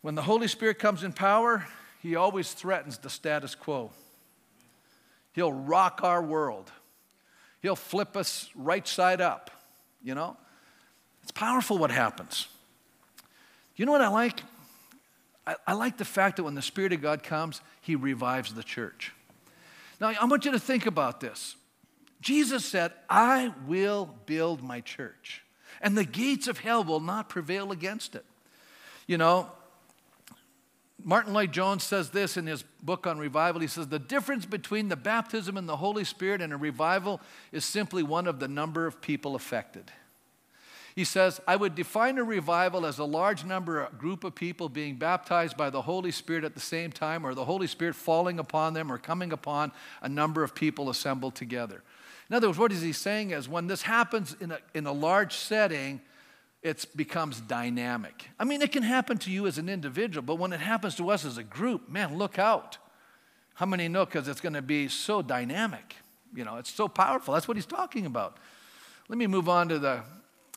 [0.00, 1.68] When the Holy Spirit comes in power,
[2.02, 3.92] he always threatens the status quo.
[5.34, 6.72] He'll rock our world.
[7.60, 9.52] He'll flip us right side up,
[10.02, 10.36] you know?
[11.22, 12.48] It's powerful what happens.
[13.76, 14.42] You know what I like?
[15.46, 18.62] I, I, like the fact that when the Spirit of God comes, He revives the
[18.62, 19.12] church.
[20.00, 21.56] Now, I want you to think about this.
[22.20, 25.42] Jesus said, I will build my church,
[25.80, 28.24] and the gates of hell will not prevail against it.
[29.08, 29.50] You know,
[31.04, 33.60] Martyn Lloyd-Jones says this in his book on revival.
[33.60, 37.64] He says, The difference between the baptism in the Holy Spirit and a revival is
[37.64, 39.90] simply one of the number of people affected.
[40.94, 44.68] He says, I would define a revival as a large number, a group of people
[44.68, 48.38] being baptized by the Holy Spirit at the same time, or the Holy Spirit falling
[48.38, 51.82] upon them or coming upon a number of people assembled together.
[52.28, 54.92] In other words, what is he saying is when this happens in a, in a
[54.92, 56.00] large setting,
[56.62, 58.28] it becomes dynamic.
[58.38, 61.10] I mean, it can happen to you as an individual, but when it happens to
[61.10, 62.78] us as a group, man, look out.
[63.54, 64.04] How many know?
[64.04, 65.96] Because it's going to be so dynamic.
[66.34, 67.34] You know, it's so powerful.
[67.34, 68.36] That's what he's talking about.
[69.08, 70.02] Let me move on to the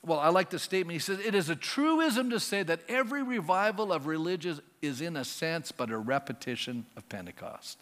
[0.06, 0.94] well, I like the statement.
[0.94, 5.18] He says, It is a truism to say that every revival of religion is, in
[5.18, 7.80] a sense, but a repetition of Pentecost.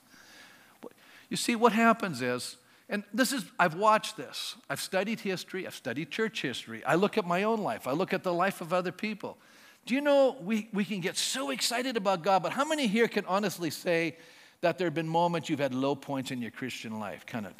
[1.30, 2.58] You see, what happens is,
[2.90, 4.56] and this is, I've watched this.
[4.70, 6.84] I've studied history, I've studied church history.
[6.86, 9.38] I look at my own life, I look at the life of other people.
[9.86, 13.10] Do you know we, we can get so excited about God, but how many here
[13.10, 14.16] can honestly say
[14.62, 17.26] that there have been moments you've had low points in your Christian life?
[17.26, 17.54] Kind of,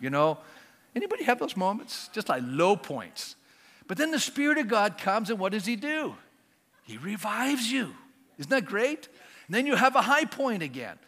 [0.00, 0.38] you know?
[0.94, 2.08] Anybody have those moments?
[2.12, 3.36] Just like low points.
[3.88, 6.14] But then the Spirit of God comes, and what does He do?
[6.84, 7.94] He revives you.
[8.38, 9.08] Isn't that great?
[9.46, 10.98] And then you have a high point again.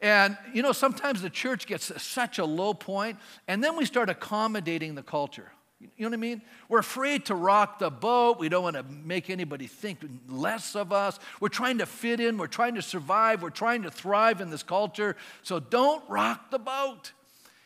[0.00, 3.18] And you know, sometimes the church gets such a low point,
[3.48, 5.50] and then we start accommodating the culture.
[5.80, 6.42] You know what I mean?
[6.68, 8.38] We're afraid to rock the boat.
[8.38, 11.18] We don't want to make anybody think less of us.
[11.38, 12.38] We're trying to fit in.
[12.38, 13.42] We're trying to survive.
[13.42, 15.16] We're trying to thrive in this culture.
[15.42, 17.12] So don't rock the boat.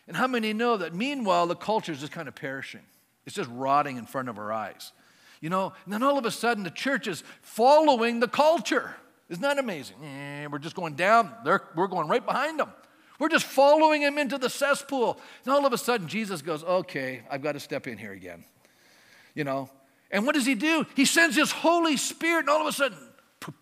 [0.08, 2.82] And how many know that meanwhile the culture is just kind of perishing?
[3.26, 4.92] It's just rotting in front of our eyes.
[5.40, 8.94] You know, and then all of a sudden the church is following the culture.
[9.28, 9.96] Isn't that amazing?
[10.04, 12.70] Eh, we're just going down, They're, we're going right behind them.
[13.18, 15.20] We're just following him into the cesspool.
[15.44, 18.44] And all of a sudden Jesus goes, okay, I've got to step in here again.
[19.34, 19.70] You know,
[20.10, 20.84] and what does he do?
[20.96, 22.98] He sends his Holy Spirit, and all of a sudden,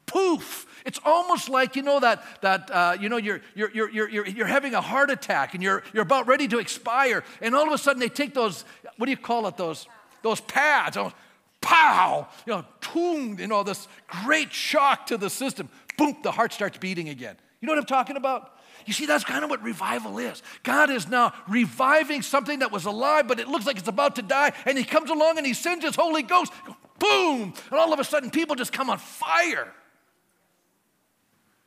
[0.07, 0.67] poof.
[0.85, 4.47] It's almost like, you know, that, that uh, you know, you're, you're, you're, you're, you're
[4.47, 7.25] having a heart attack and you're, you're about ready to expire.
[7.41, 8.64] And all of a sudden they take those,
[8.97, 9.87] what do you call it, those,
[10.23, 11.12] those pads, oh,
[11.61, 15.69] pow, you know, boom, you know, this great shock to the system.
[15.97, 17.37] Boom, the heart starts beating again.
[17.61, 18.55] You know what I'm talking about?
[18.87, 20.43] You see, that's kind of what revival is.
[20.62, 24.23] God is now reviving something that was alive, but it looks like it's about to
[24.23, 26.53] die, and He comes along and He sends His Holy Ghost
[26.99, 29.73] boom, and all of a sudden people just come on fire.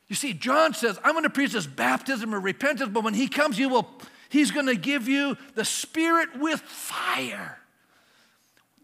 [0.08, 3.28] You see, John says, I'm going to preach this baptism of repentance, but when he
[3.28, 3.88] comes, you will,
[4.28, 7.58] he's going to give you the Spirit with fire.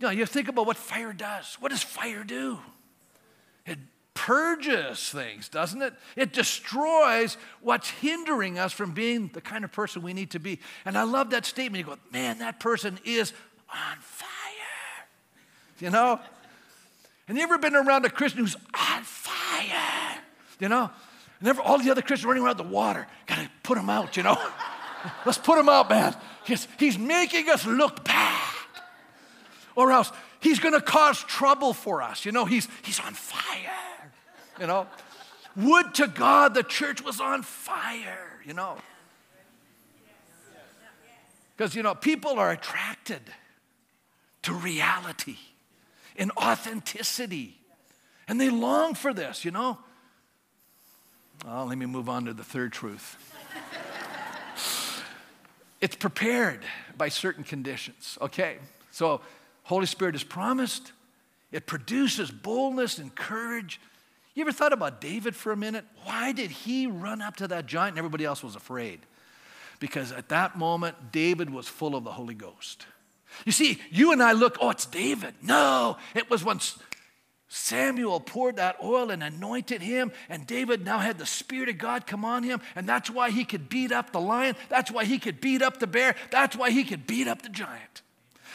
[0.01, 1.57] You know, you think about what fire does.
[1.61, 2.59] What does fire do?
[3.67, 3.79] It
[4.15, 5.93] purges things, doesn't it?
[6.17, 10.61] It destroys what's hindering us from being the kind of person we need to be.
[10.85, 11.87] And I love that statement.
[11.87, 13.33] You go, man, that person is
[13.69, 14.29] on fire.
[15.79, 16.21] You know?
[17.29, 20.21] And you ever been around a Christian who's on fire?
[20.59, 20.91] You know?
[21.41, 23.07] And ever, all the other Christians running around the water.
[23.27, 24.37] Gotta put them out, you know?
[25.27, 26.17] Let's put him out, man.
[26.45, 28.55] He's, he's making us look bad.
[29.77, 30.11] Or else
[30.41, 32.25] he's gonna cause trouble for us.
[32.25, 33.71] You know, he's, he's on fire.
[34.59, 34.89] You know?
[35.59, 38.77] would to God the church was on fire, you know.
[41.57, 43.21] Because, you know, people are attracted
[44.43, 45.37] to reality
[46.19, 47.57] and authenticity.
[48.27, 49.79] And they long for this, you know.
[51.47, 53.17] Oh, let me move on to the third truth.
[55.81, 56.65] it's prepared
[56.97, 58.19] by certain conditions.
[58.21, 58.59] Okay,
[58.91, 59.21] so
[59.63, 60.93] Holy Spirit is promised.
[61.53, 63.81] It produces boldness and courage.
[64.35, 65.85] You ever thought about David for a minute?
[66.05, 69.01] Why did he run up to that giant and everybody else was afraid?
[69.81, 72.87] Because at that moment, David was full of the Holy Ghost.
[73.45, 75.35] You see, you and I look, oh, it's David.
[75.43, 76.61] No, it was when
[77.49, 82.07] Samuel poured that oil and anointed him, and David now had the Spirit of God
[82.07, 84.55] come on him, and that's why he could beat up the lion.
[84.69, 86.15] That's why he could beat up the bear.
[86.31, 88.03] That's why he could beat up the giant.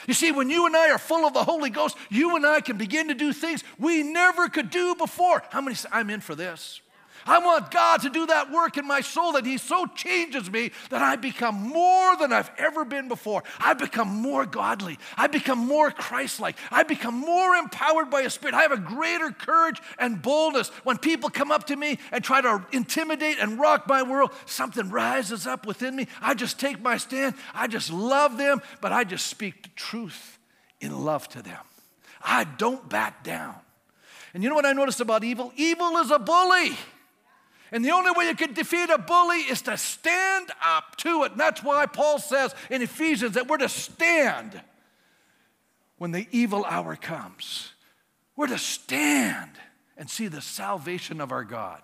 [0.08, 2.62] You see, when you and I are full of the Holy Ghost, you and I
[2.62, 5.42] can begin to do things we never could do before.
[5.50, 6.82] How many say, I'm in for this?
[7.26, 10.72] I want God to do that work in my soul that He so changes me
[10.90, 13.44] that I become more than I've ever been before.
[13.60, 15.00] I become more godly.
[15.18, 16.58] I become more Christ like.
[16.72, 18.56] I become more empowered by a Spirit.
[18.56, 20.70] I have a greater courage and boldness.
[20.84, 24.90] When people come up to me and try to intimidate and rock my world, something
[24.90, 26.08] rises up within me.
[26.22, 27.36] I just take my stand.
[27.54, 30.40] I just love them, but I just speak the truth
[30.82, 31.60] in love to them.
[32.22, 33.56] I don't back down.
[34.34, 35.54] And you know what I noticed about evil?
[35.56, 36.76] Evil is a bully.
[37.74, 41.32] And the only way you can defeat a bully is to stand up to it.
[41.32, 44.62] And that's why Paul says in Ephesians that we're to stand
[45.98, 47.72] when the evil hour comes.
[48.36, 49.50] We're to stand
[49.98, 51.82] and see the salvation of our God.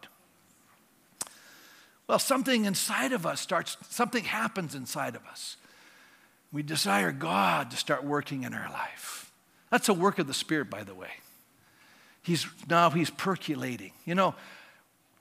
[2.05, 5.57] Well, something inside of us starts, something happens inside of us.
[6.51, 9.31] We desire God to start working in our life.
[9.71, 11.09] That's a work of the Spirit, by the way.
[12.21, 13.91] He's now he's percolating.
[14.05, 14.35] You know,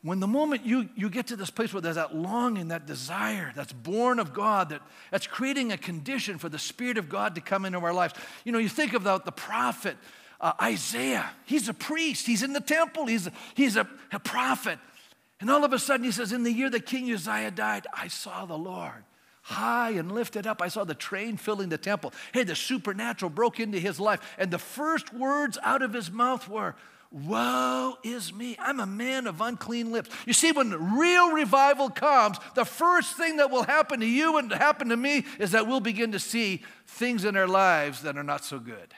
[0.08, 3.52] when the moment you, you get to this place where there's that longing, that desire
[3.54, 7.40] that's born of God, that, that's creating a condition for the Spirit of God to
[7.40, 8.14] come into our lives.
[8.44, 9.96] You know, you think about the prophet
[10.40, 11.28] uh, Isaiah.
[11.44, 14.78] He's a priest, he's in the temple, he's, a, he's a, a prophet.
[15.40, 18.08] And all of a sudden he says, In the year that King Uzziah died, I
[18.08, 19.04] saw the Lord
[19.42, 20.60] high and lifted up.
[20.60, 22.12] I saw the train filling the temple.
[22.32, 24.20] Hey, the supernatural broke into his life.
[24.36, 26.74] And the first words out of his mouth were,
[27.10, 28.54] Woe is me.
[28.58, 30.10] I'm a man of unclean lips.
[30.26, 34.52] You see, when real revival comes, the first thing that will happen to you and
[34.52, 38.22] happen to me is that we'll begin to see things in our lives that are
[38.22, 38.92] not so good.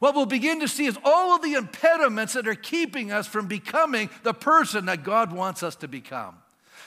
[0.00, 3.48] What we'll begin to see is all of the impediments that are keeping us from
[3.48, 6.36] becoming the person that God wants us to become.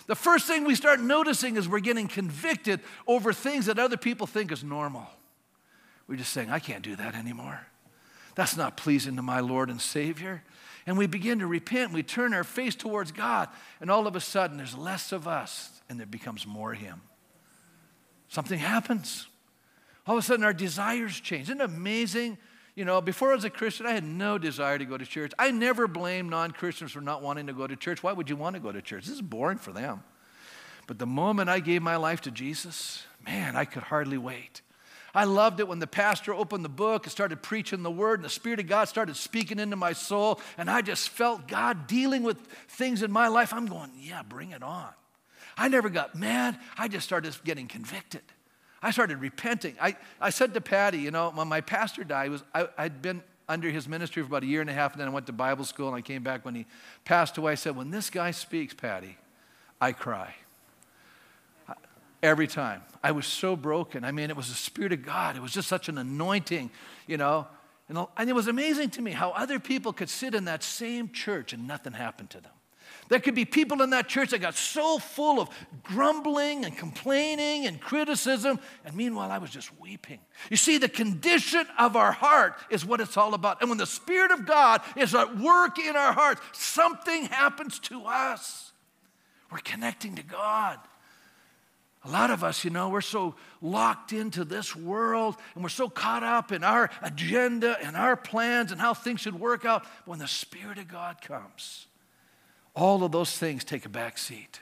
[0.07, 4.27] The first thing we start noticing is we're getting convicted over things that other people
[4.27, 5.07] think is normal.
[6.07, 7.59] We're just saying, I can't do that anymore.
[8.41, 10.41] That's not pleasing to my Lord and Savior.
[10.87, 11.93] And we begin to repent.
[11.93, 13.49] We turn our face towards God.
[13.79, 17.03] And all of a sudden, there's less of us and there becomes more Him.
[18.29, 19.27] Something happens.
[20.07, 21.49] All of a sudden, our desires change.
[21.49, 22.39] Isn't it amazing?
[22.73, 25.33] You know, before I was a Christian, I had no desire to go to church.
[25.37, 28.01] I never blame non Christians for not wanting to go to church.
[28.01, 29.05] Why would you want to go to church?
[29.05, 30.01] This is boring for them.
[30.87, 34.63] But the moment I gave my life to Jesus, man, I could hardly wait.
[35.13, 38.25] I loved it when the pastor opened the book and started preaching the word, and
[38.25, 42.23] the Spirit of God started speaking into my soul, and I just felt God dealing
[42.23, 42.37] with
[42.69, 43.53] things in my life.
[43.53, 44.89] I'm going, yeah, bring it on.
[45.57, 46.57] I never got mad.
[46.77, 48.21] I just started getting convicted.
[48.81, 49.75] I started repenting.
[49.79, 53.21] I, I said to Patty, you know, when my pastor died, was, I, I'd been
[53.47, 55.33] under his ministry for about a year and a half, and then I went to
[55.33, 56.65] Bible school, and I came back when he
[57.03, 57.51] passed away.
[57.51, 59.17] I said, when this guy speaks, Patty,
[59.81, 60.33] I cry.
[62.23, 62.81] Every time.
[63.03, 64.03] I was so broken.
[64.03, 65.35] I mean, it was the Spirit of God.
[65.35, 66.69] It was just such an anointing,
[67.07, 67.47] you know.
[67.89, 71.09] And, and it was amazing to me how other people could sit in that same
[71.09, 72.51] church and nothing happened to them.
[73.09, 75.49] There could be people in that church that got so full of
[75.83, 80.19] grumbling and complaining and criticism, and meanwhile, I was just weeping.
[80.49, 83.59] You see, the condition of our heart is what it's all about.
[83.59, 88.05] And when the Spirit of God is at work in our hearts, something happens to
[88.05, 88.71] us.
[89.51, 90.79] We're connecting to God.
[92.03, 95.87] A lot of us, you know, we're so locked into this world and we're so
[95.87, 99.83] caught up in our agenda and our plans and how things should work out.
[99.83, 101.85] But when the Spirit of God comes,
[102.75, 104.61] all of those things take a back seat.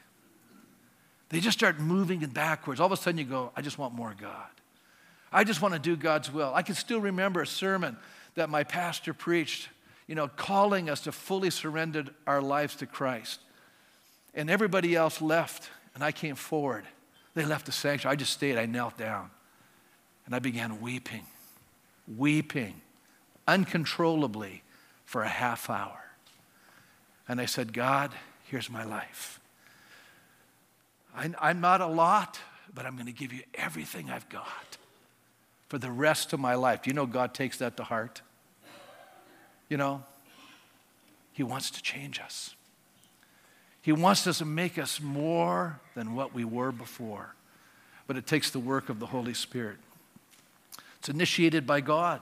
[1.29, 2.81] They just start moving in backwards.
[2.81, 4.49] All of a sudden, you go, I just want more God.
[5.31, 6.51] I just want to do God's will.
[6.53, 7.97] I can still remember a sermon
[8.35, 9.69] that my pastor preached,
[10.07, 13.39] you know, calling us to fully surrender our lives to Christ.
[14.33, 16.85] And everybody else left, and I came forward.
[17.39, 18.11] They left the sanctuary.
[18.11, 18.57] I just stayed.
[18.57, 19.31] I knelt down.
[20.25, 21.25] And I began weeping,
[22.17, 22.81] weeping
[23.47, 24.61] uncontrollably
[25.05, 26.03] for a half hour.
[27.29, 28.11] And I said, God,
[28.43, 29.39] Here's my life.
[31.15, 32.39] I'm not a lot,
[32.73, 34.77] but I'm going to give you everything I've got
[35.69, 36.81] for the rest of my life.
[36.81, 38.21] Do you know God takes that to heart?
[39.69, 40.03] You know,
[41.31, 42.55] He wants to change us.
[43.81, 47.33] He wants us to make us more than what we were before.
[48.07, 49.77] But it takes the work of the Holy Spirit.
[50.99, 52.21] It's initiated by God.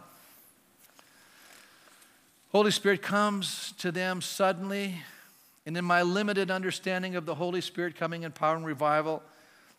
[2.51, 5.01] Holy Spirit comes to them suddenly,
[5.65, 9.23] and in my limited understanding of the Holy Spirit coming in power and revival,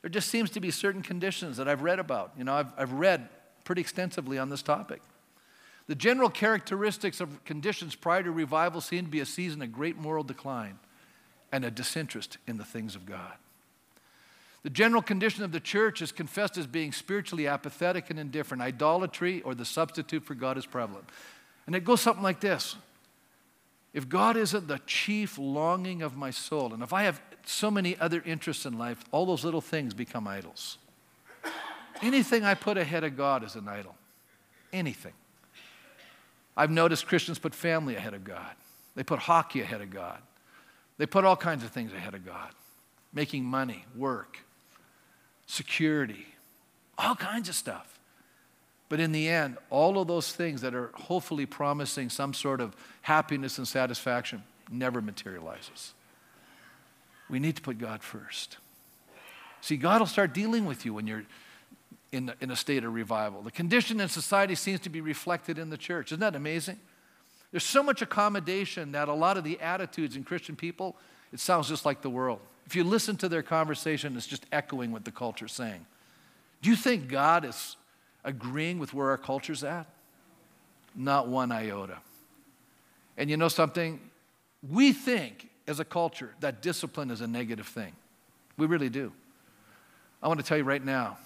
[0.03, 2.33] there just seems to be certain conditions that I've read about.
[2.37, 3.29] You know, I've, I've read
[3.65, 5.01] pretty extensively on this topic.
[5.87, 9.97] The general characteristics of conditions prior to revival seem to be a season of great
[9.97, 10.79] moral decline
[11.53, 13.35] and a disinterest in the things of God.
[14.63, 18.63] The general condition of the church is confessed as being spiritually apathetic and indifferent.
[18.63, 21.09] Idolatry or the substitute for God is prevalent.
[21.67, 22.77] And it goes something like this
[23.95, 27.97] If God isn't the chief longing of my soul, and if I have so many
[27.99, 30.79] other interests in life, all those little things become idols.
[32.03, 33.95] Anything I put ahead of God is an idol.
[34.73, 35.15] Anything.
[36.57, 38.55] I've noticed Christians put family ahead of God,
[38.95, 40.19] they put hockey ahead of God.
[40.99, 42.51] They put all kinds of things ahead of God
[43.13, 44.41] making money, work,
[45.47, 46.27] security,
[46.99, 47.99] all kinds of stuff.
[48.91, 52.77] But in the end, all of those things that are hopefully promising some sort of
[53.03, 55.95] happiness and satisfaction never materializes.
[57.31, 58.59] We need to put God first.
[59.61, 61.25] See, God will start dealing with you when you're
[62.13, 63.43] in, in a state of revival.
[63.43, 66.13] The condition in society seems to be reflected in the church.
[66.13, 66.79] Isn't that amazing?
[67.51, 70.97] There's so much accommodation that a lot of the attitudes in Christian people,
[71.33, 72.41] it sounds just like the world.
[72.67, 75.87] If you listen to their conversation, it's just echoing what the culture's saying.
[76.61, 77.77] Do you think God is
[78.25, 79.87] agreeing with where our culture's at?
[80.95, 81.99] Not one iota.
[83.17, 84.01] And you know something?
[84.69, 87.93] We think as a culture that discipline is a negative thing.
[88.57, 89.13] We really do.
[90.23, 91.17] I want to tell you right now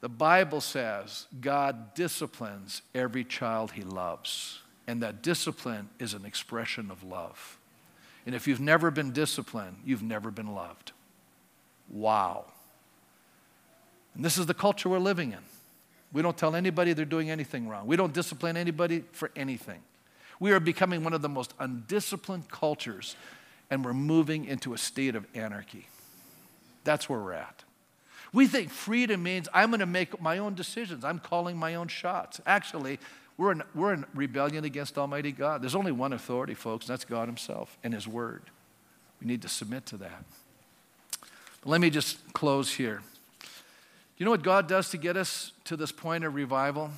[0.00, 6.90] the Bible says God disciplines every child he loves and that discipline is an expression
[6.90, 7.58] of love.
[8.26, 10.92] And if you've never been disciplined, you've never been loved.
[11.90, 12.46] Wow.
[14.14, 15.38] And this is the culture we're living in.
[16.12, 17.86] We don't tell anybody they're doing anything wrong.
[17.86, 19.80] We don't discipline anybody for anything.
[20.38, 23.16] We are becoming one of the most undisciplined cultures,
[23.70, 25.86] and we're moving into a state of anarchy.
[26.84, 27.64] That's where we're at.
[28.32, 31.04] We think freedom means I'm going to make my own decisions.
[31.04, 32.40] I'm calling my own shots.
[32.46, 32.98] Actually,
[33.36, 35.62] we're in, we're in rebellion against Almighty God.
[35.62, 38.42] There's only one authority, folks, and that's God Himself and His Word.
[39.20, 40.24] We need to submit to that.
[41.20, 43.02] But let me just close here.
[43.40, 43.48] Do
[44.18, 46.90] you know what God does to get us to this point of revival?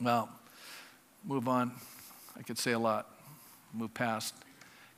[0.00, 0.28] Well,
[1.24, 1.72] move on.
[2.36, 3.08] I could say a lot.
[3.74, 4.34] Move past.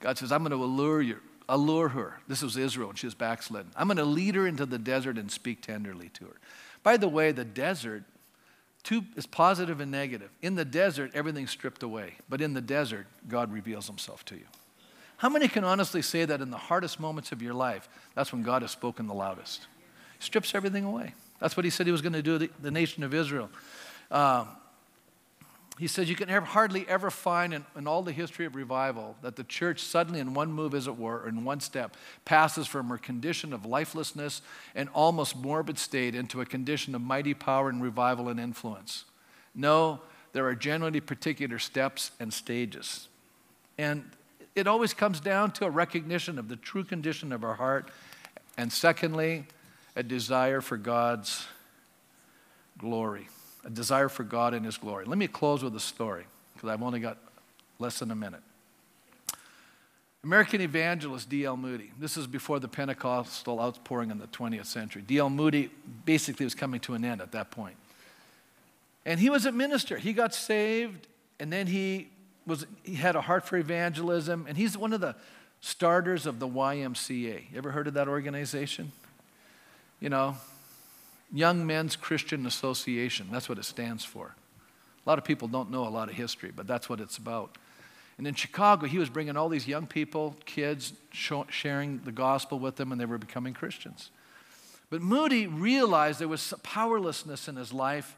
[0.00, 1.16] God says, I'm going to allure you,
[1.48, 2.20] allure her.
[2.28, 3.70] This was Israel, and she was backslidden.
[3.74, 6.36] I'm going to lead her into the desert and speak tenderly to her.
[6.82, 8.04] By the way, the desert
[8.82, 10.30] Two is positive and negative.
[10.42, 12.14] In the desert, everything's stripped away.
[12.28, 14.46] But in the desert, God reveals himself to you.
[15.18, 18.42] How many can honestly say that in the hardest moments of your life, that's when
[18.42, 19.66] God has spoken the loudest?
[20.18, 21.14] He strips everything away.
[21.40, 23.50] That's what he said he was going to do to the, nation of Israel.
[24.10, 24.48] Um,
[25.80, 29.36] he says you can hardly ever find in, in, all the history of revival that
[29.36, 32.92] the church suddenly, in one move, as it were, or in one step, passes from
[32.92, 34.42] a condition of lifelessness
[34.74, 39.06] and almost morbid state into a condition of mighty power and revival and influence.
[39.54, 40.02] No,
[40.34, 43.08] there are generally particular steps and stages.
[43.78, 44.04] And
[44.54, 47.90] it always comes down to a recognition of the true condition of our heart,
[48.58, 49.46] and secondly,
[49.96, 51.46] a desire for God's
[52.76, 53.28] glory
[53.64, 55.04] a desire for God and His glory.
[55.04, 57.18] Let me close with a story because I've only got
[57.78, 58.42] less than a minute.
[60.22, 61.56] American evangelist D.L.
[61.56, 61.92] Moody.
[61.98, 65.02] This is before the Pentecostal outpouring in the 20th century.
[65.06, 65.30] D.L.
[65.30, 65.70] Moody
[66.04, 67.76] basically was coming to an end at that point.
[69.06, 69.96] And he was a minister.
[69.96, 71.06] He got saved,
[71.38, 72.08] and then he
[72.46, 75.16] was he had a heart for evangelism, and he's one of the
[75.60, 77.50] starters of the YMCA.
[77.50, 78.92] You ever heard of that organization?
[80.00, 80.36] You know,
[81.32, 83.28] Young Men's Christian Association.
[83.30, 84.34] That's what it stands for.
[85.06, 87.56] A lot of people don't know a lot of history, but that's what it's about.
[88.18, 92.76] And in Chicago, he was bringing all these young people, kids, sharing the gospel with
[92.76, 94.10] them, and they were becoming Christians.
[94.90, 98.16] But Moody realized there was powerlessness in his life.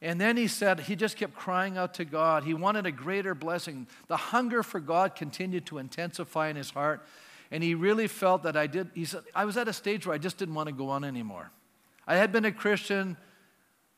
[0.00, 2.44] And then he said he just kept crying out to God.
[2.44, 3.86] He wanted a greater blessing.
[4.08, 7.06] The hunger for God continued to intensify in his heart.
[7.50, 8.90] And he really felt that I did.
[8.94, 11.04] He said, I was at a stage where I just didn't want to go on
[11.04, 11.50] anymore.
[12.12, 13.16] I had been a Christian,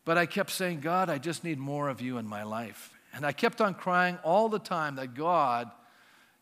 [0.04, 2.92] but I kept saying, God, I just need more of you in my life.
[3.12, 5.68] And I kept on crying all the time that God,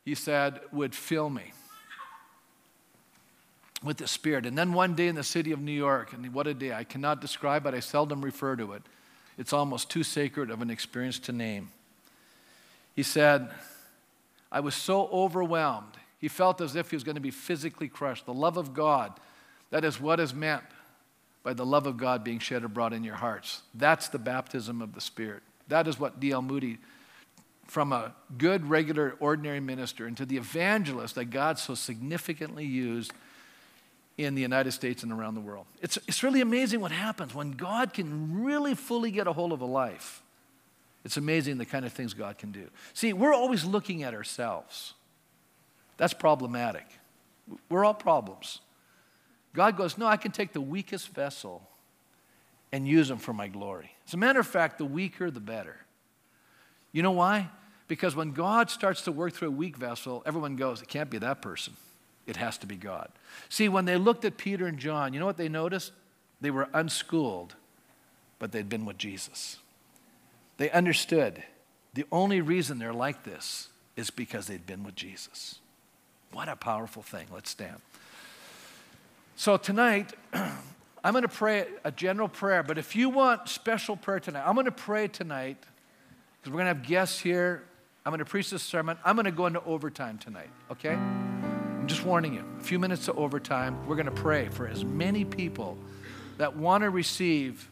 [0.05, 1.55] he said, would fill me
[3.83, 4.45] with the Spirit.
[4.45, 6.85] And then one day in the city of New York, and what a day, I
[6.85, 8.83] cannot describe it, I seldom refer to it.
[9.39, 11.71] It's almost too sacred of an experience to name.
[12.95, 13.49] He said,
[14.53, 15.97] I was so overwhelmed.
[16.19, 18.27] He felt as if he was going to be physically crushed.
[18.27, 19.15] The love of God,
[19.71, 20.65] that is what is meant
[21.43, 23.63] by the love of God being shed abroad in your hearts.
[23.75, 25.43] That's the baptism of the Spirit.
[25.69, 26.43] That is what D.L.
[26.43, 26.79] Moody,
[27.67, 33.13] from a good, regular, ordinary minister into the evangelist that God so significantly used
[34.19, 35.67] in the United States and around the world.
[35.81, 39.61] It's, it's really amazing what happens when God can really fully get a hold of
[39.61, 40.23] a life.
[41.05, 42.69] It's amazing the kind of things God can do.
[42.95, 44.95] See, we're always looking at ourselves.
[45.97, 46.87] That's problematic.
[47.69, 48.61] We're all problems.
[49.55, 51.63] God goes, No, I can take the weakest vessel
[52.73, 53.93] and use them for my glory.
[54.07, 55.77] As a matter of fact, the weaker, the better.
[56.93, 57.51] You know why?
[57.89, 61.19] Because when God starts to work through a weak vessel, everyone goes, It can't be
[61.19, 61.75] that person.
[62.27, 63.11] It has to be God.
[63.49, 65.93] See, when they looked at Peter and John, you know what they noticed?
[66.41, 67.55] They were unschooled,
[68.39, 69.59] but they'd been with Jesus.
[70.57, 71.43] They understood
[71.95, 75.59] the only reason they're like this is because they'd been with Jesus.
[76.33, 77.27] What a powerful thing.
[77.33, 77.81] Let's stand.
[79.37, 84.21] So tonight, I'm going to pray a general prayer, but if you want special prayer
[84.21, 85.57] tonight, I'm going to pray tonight
[86.41, 87.65] because we're going to have guests here.
[88.05, 88.99] I'm going to preach this sermon.
[89.05, 90.95] I'm going to go into overtime tonight, okay?
[90.95, 92.45] I'm just warning you.
[92.61, 93.87] A few minutes to overtime.
[93.87, 95.77] We're going to pray for as many people
[96.39, 97.69] that want to receive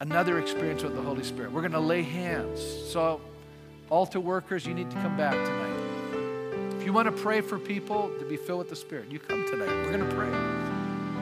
[0.00, 1.52] another experience with the Holy Spirit.
[1.52, 2.60] We're going to lay hands.
[2.92, 3.20] So,
[3.88, 5.69] altar workers, you need to come back tonight.
[6.80, 9.46] If you want to pray for people to be filled with the Spirit, you come
[9.46, 9.68] tonight.
[9.68, 10.30] We're going to pray.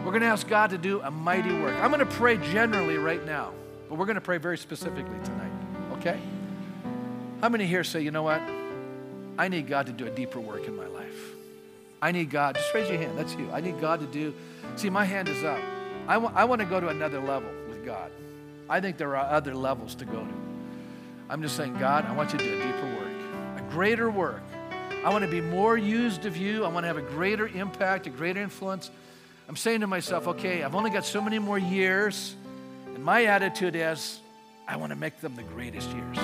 [0.05, 1.75] We're going to ask God to do a mighty work.
[1.81, 3.51] I'm going to pray generally right now,
[3.89, 5.51] but we're going to pray very specifically tonight.
[5.95, 6.21] Okay?
[7.41, 8.41] How many here say, you know what?
[9.37, 11.35] I need God to do a deeper work in my life?
[12.01, 12.55] I need God.
[12.55, 13.19] Just raise your hand.
[13.19, 13.51] That's you.
[13.51, 14.33] I need God to do.
[14.77, 15.59] See, my hand is up.
[16.07, 18.13] I, w- I want to go to another level with God.
[18.71, 20.35] I think there are other levels to go to.
[21.29, 24.43] I'm just saying, God, I want you to do a deeper work, a greater work.
[25.05, 26.65] I want to be more used of you.
[26.65, 28.91] I want to have a greater impact, a greater influence.
[29.49, 32.35] I'm saying to myself, okay, I've only got so many more years.
[32.95, 34.21] And my attitude is,
[34.67, 36.19] I want to make them the greatest years.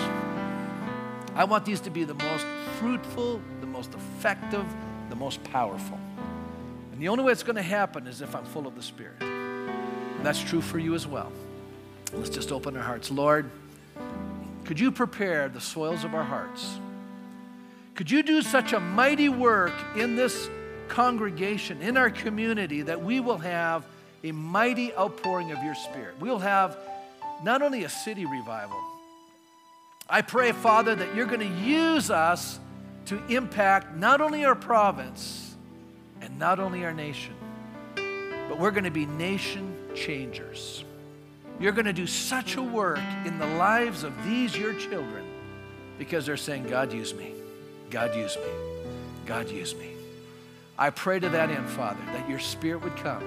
[1.34, 2.46] I want these to be the most
[2.78, 4.66] fruitful, the most effective,
[5.08, 5.98] the most powerful.
[6.92, 9.22] And the only way it's going to happen is if I'm full of the Spirit.
[9.22, 11.32] And that's true for you as well.
[12.12, 13.10] Let's just open our hearts.
[13.10, 13.50] Lord,
[14.64, 16.78] could you prepare the soils of our hearts?
[17.94, 20.48] Could you do such a mighty work in this
[20.88, 23.86] congregation, in our community, that we will have
[24.24, 26.14] a mighty outpouring of your Spirit?
[26.18, 26.76] We'll have
[27.44, 28.80] not only a city revival,
[30.08, 32.58] I pray, Father, that you're going to use us
[33.06, 35.54] to impact not only our province
[36.20, 37.34] and not only our nation,
[38.48, 40.84] but we're going to be nation changers.
[41.60, 45.24] You're going to do such a work in the lives of these, your children,
[45.96, 47.33] because they're saying, God, use me.
[47.90, 48.52] God, use me.
[49.26, 49.90] God, use me.
[50.78, 53.22] I pray to that end, Father, that your spirit would come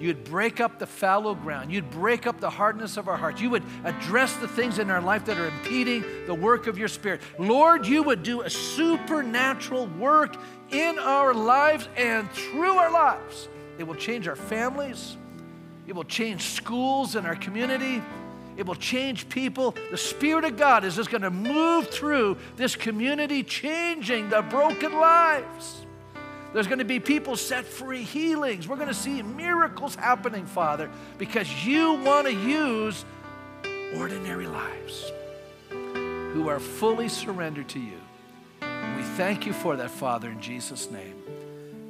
[0.00, 1.72] You'd break up the fallow ground.
[1.72, 3.40] You'd break up the hardness of our hearts.
[3.40, 6.88] You would address the things in our life that are impeding the work of your
[6.88, 7.20] Spirit.
[7.38, 10.36] Lord, you would do a supernatural work
[10.70, 13.48] in our lives and through our lives.
[13.78, 15.16] It will change our families,
[15.86, 18.02] it will change schools in our community.
[18.56, 19.74] It will change people.
[19.90, 24.92] The Spirit of God is just going to move through this community, changing the broken
[24.92, 25.84] lives.
[26.52, 28.68] There's going to be people set free, healings.
[28.68, 30.88] We're going to see miracles happening, Father,
[31.18, 33.04] because you want to use
[33.96, 35.10] ordinary lives
[35.70, 37.98] who are fully surrendered to you.
[38.60, 41.22] we thank you for that, Father, in Jesus' name.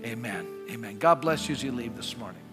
[0.03, 0.47] Amen.
[0.71, 0.99] Amen.
[0.99, 2.44] God bless you as you leave this morning.